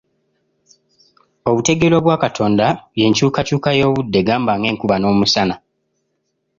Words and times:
Obutegeerwa 1.49 1.99
bwa 2.05 2.15
Katonda 2.23 2.65
w'enkyukakyuka 2.97 3.69
y’obudde 3.79 4.19
gamba 4.27 4.51
ng’enkuba 4.59 4.95
n’omusana. 4.99 5.55